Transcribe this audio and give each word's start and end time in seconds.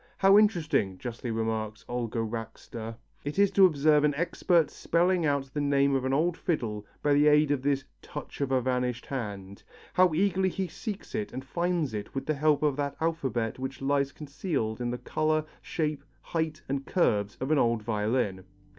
"How 0.17 0.39
interesting," 0.39 0.97
justly 0.97 1.29
remarks 1.29 1.85
Olga 1.87 2.17
Racster, 2.25 2.95
"it 3.23 3.37
is 3.37 3.51
to 3.51 3.67
observe 3.67 4.03
an 4.03 4.15
expert 4.15 4.71
spelling 4.71 5.27
out 5.27 5.53
the 5.53 5.61
name 5.61 5.93
of 5.93 6.05
an 6.05 6.11
old 6.11 6.35
fiddle 6.35 6.87
by 7.03 7.13
the 7.13 7.27
aid 7.27 7.51
of 7.51 7.61
this 7.61 7.83
'touch 8.01 8.41
of 8.41 8.51
a 8.51 8.61
vanished 8.61 9.05
hand.' 9.05 9.61
How 9.93 10.15
eagerly 10.15 10.49
he 10.49 10.67
seeks 10.67 11.13
it 11.13 11.31
and 11.31 11.45
finds 11.45 11.93
it 11.93 12.15
with 12.15 12.25
the 12.25 12.33
help 12.33 12.63
of 12.63 12.77
that 12.77 12.95
alphabet 12.99 13.59
which 13.59 13.79
lies 13.79 14.11
concealed 14.11 14.81
in 14.81 14.89
the 14.89 14.97
colour, 14.97 15.45
shape, 15.61 16.03
height 16.23 16.63
and 16.67 16.83
curves 16.83 17.37
of 17.39 17.51
an 17.51 17.59
old 17.59 17.83
violin." 17.83 18.43